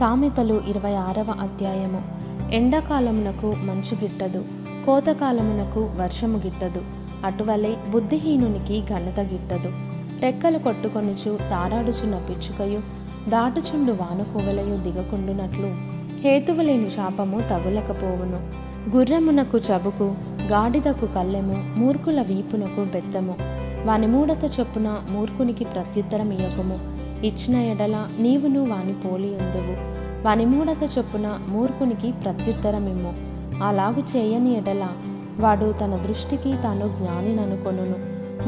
[0.00, 2.02] సామెతలు ఇరవై ఆరవ అధ్యాయము.
[2.52, 4.44] ఎండాకాలమునకు మంచు గిట్టదు
[4.86, 6.82] కోతకాలమునకు వర్షము గిట్టదు
[7.24, 9.72] అటువలే బుద్ధిహీనునికి ఘనత గిట్టదు.
[10.20, 12.80] రెక్కలు కొట్టుకొనుచు తారాడుచున్న పిచ్చుకయు
[13.28, 15.74] దాటుచుండు వానకువలయు దిగకుండునట్లు.
[16.20, 18.40] హేతువులేని శాపము తగులకపోవును.
[18.96, 20.14] గుర్రమునకు చబుకు
[20.46, 23.34] గాడిదకు కళ్ళెము మూర్ఖుల వీపునకు బెత్తము.
[23.86, 29.90] వాని మూడత చొప్పున మూర్ఖునికి ప్రత్యుత్తరం ఇయ్యకము ఇచ్చిన ఎడల నీవును వాని పోలి ఉందువు.
[30.26, 33.14] వాని మూడత చొప్పున మూర్ఖునికి ప్రత్యుత్తరమిమ్ము.
[33.64, 34.86] అలాగు చేయని ఎడల
[35.40, 37.94] వాడు తన దృష్టికి తాను జ్ఞానిననుకొనును.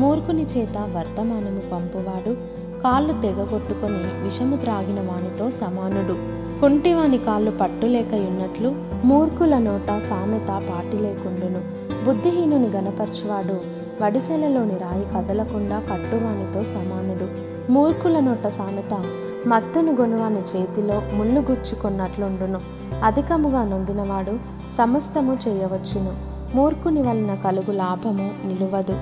[0.00, 2.36] మూర్ఖుని చేత వర్తమానము పంపువాడు
[2.82, 6.12] కాళ్ళు తెగగొట్టుకొని విషము త్రాగిన వానితో సమానుడు.
[6.60, 11.60] కుంటివాని కాళ్ళు పట్టులేకయున్నట్లు మూర్ఖుల నోట సామెత పాటి లేకుండును.
[12.04, 13.60] బుద్ధిహీనుని గనపరచువాడు
[14.04, 17.51] వడిసెలలోని రాయి కదలకుండా కట్టువానితో సమానుడు.
[17.70, 19.04] మూర్ఖుల నోట సామెత
[19.46, 22.60] మత్తును గొనువాని చేతిలో ముళ్ళు గుచ్చుకున్నట్లుండును.
[23.04, 24.38] అధికముగా నొందినవాడు
[24.78, 26.12] సమస్తము చేయవచ్చును.
[26.56, 28.96] మూర్ఖుని వలన కలుగు లాభము నిలువదు.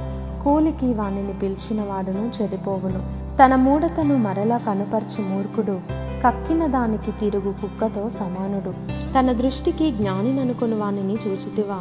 [0.45, 3.21] కూలికి వానిని పిలిచిన వాడును చెడిపోవును.
[3.37, 5.81] తన మూడతను మరలా కనుపరచు మూర్ఖుడు
[6.27, 8.71] కక్కిన దానికి తిరుగు కుక్కతో సమానుడు.
[9.19, 11.79] తన దృష్టికి జ్ఞానిననుకుని వానిని చూచితివా?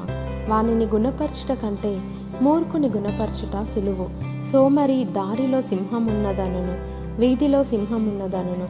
[0.49, 1.99] వానిని గుణపరచుట కంటే
[2.41, 4.38] మూర్ఖుని గుణపరచుట సులువు.
[4.51, 6.75] సోమరి దారిలో సింహమున్నదనును
[7.19, 8.67] వీధిలో సింహమున్నదనును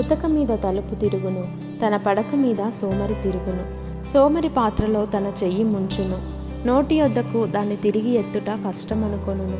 [0.00, 1.48] ఉతక మీద తలుపు తిరుగును
[1.86, 3.64] తన పడక మీద సోమరి తిరుగును.
[4.12, 6.18] సోమరి పాత్రలో తన చెయ్యి ముంచును.
[6.66, 9.58] నోటి వద్దకు దాన్ని తిరిగి ఎత్తుట కష్టమనుకొనును.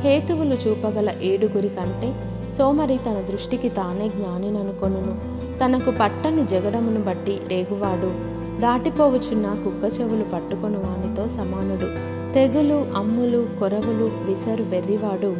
[0.00, 2.14] హేతువులు చూపగల ఏడుగురి కంటే
[2.58, 5.18] సోమరి తన దృష్టికి తానే జ్ఞానిననుకొనును.
[5.64, 8.34] తనకు పట్టని జగడమును బట్టి రేగువాడు.
[8.60, 12.23] దాటిపోవచున్న కుక్క చెవులు పట్టుకొను వానితో సమానుడు.
[12.34, 15.36] తెగులు అమ్ములు కొరవులు విసరు వెర్రివాడు.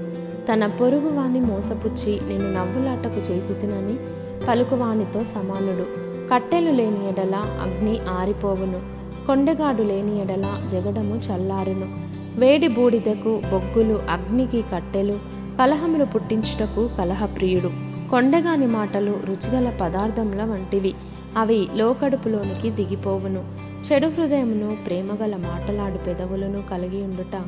[0.53, 3.97] తన పొరుగు వాని మోసపుచ్చి నేను నవ్వులాటకు చేసి తినని
[4.49, 5.87] పలుకువానితో సమానుడు.
[6.31, 8.81] కట్టెలు లేని ఎడల అగ్ని ఆరిపోవును.
[9.27, 11.87] కొండగాడు లేని ఎడల జగడము చల్లారును.
[12.39, 15.19] వేడి బూడిదకు బొగ్గులు అగ్నికి కట్టెలు
[15.59, 17.71] కలహములు పుట్టించుటకు కలహప్రియుడు.
[18.11, 20.95] కొండగాని మాటలు రుచిగల పదార్థముల వంటివి.
[21.37, 23.64] అవి లోకడుపులోనికి దిగిపోవును.
[23.93, 27.43] చెడు హృదయమును ప్రేమగల మాటలాడు పెదవులను కలిగి ఉండుట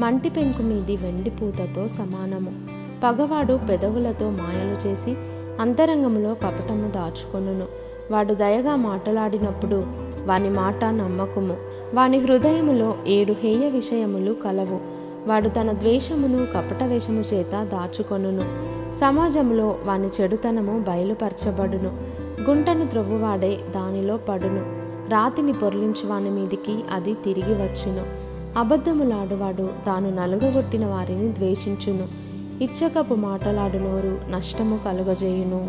[0.00, 2.52] మంటి పెంకు మీది వెండి పూతతో సమానము.
[3.04, 5.16] పగవాడు పెదవులతో మాయలు చేసి
[5.60, 7.64] అంతరంగంలో కపటము దాచుకొనును.
[8.10, 9.84] వాడు దయగా మాటలాడినప్పుడు
[10.24, 11.56] వాని మాట నమ్మకము.
[11.94, 14.80] వాని హృదయములో ఏడు హేయ విషయములు కలవు.
[15.28, 18.44] వాడు తన ద్వేషమును కపట వేషము చేత దాచుకొనును.
[18.94, 21.96] సమాజంలో వాని చెడుతనము బయలుపరచబడును.
[22.50, 24.81] గుంటను త్రొవ్వువాడే దానిలో పడును.
[25.12, 28.04] రాతిని పొరలించువాని మీదికి అది తిరిగి వచ్చును.
[28.58, 32.08] అబద్ధములాడువాడు తాను నలుగగొట్టిన వారిని ద్వేషించును.
[32.64, 35.68] ఇచ్చకపు మాటలాడు నోరు నష్టము కలుగజేయును.